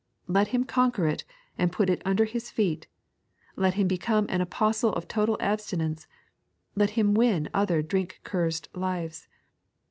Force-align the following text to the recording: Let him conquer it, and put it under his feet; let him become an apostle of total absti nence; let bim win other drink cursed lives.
Let 0.25 0.47
him 0.47 0.63
conquer 0.63 1.05
it, 1.07 1.25
and 1.59 1.71
put 1.71 1.87
it 1.87 2.01
under 2.03 2.25
his 2.25 2.49
feet; 2.49 2.87
let 3.55 3.75
him 3.75 3.87
become 3.87 4.25
an 4.29 4.41
apostle 4.41 4.91
of 4.93 5.07
total 5.07 5.37
absti 5.37 5.77
nence; 5.77 6.07
let 6.75 6.95
bim 6.95 7.13
win 7.13 7.49
other 7.53 7.83
drink 7.83 8.19
cursed 8.23 8.67
lives. 8.73 9.27